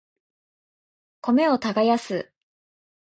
[1.21, 2.31] 米を耕す